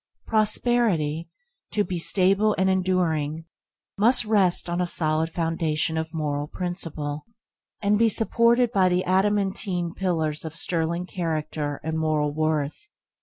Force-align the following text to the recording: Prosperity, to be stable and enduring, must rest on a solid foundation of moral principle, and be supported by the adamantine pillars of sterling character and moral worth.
Prosperity, 0.25 1.29
to 1.73 1.83
be 1.83 1.99
stable 1.99 2.55
and 2.57 2.71
enduring, 2.71 3.45
must 3.99 4.25
rest 4.25 4.67
on 4.67 4.81
a 4.81 4.87
solid 4.87 5.29
foundation 5.29 5.95
of 5.95 6.11
moral 6.11 6.47
principle, 6.47 7.23
and 7.83 7.99
be 7.99 8.09
supported 8.09 8.71
by 8.71 8.89
the 8.89 9.03
adamantine 9.05 9.93
pillars 9.93 10.43
of 10.43 10.55
sterling 10.55 11.05
character 11.05 11.79
and 11.83 11.99
moral 11.99 12.33
worth. 12.33 12.87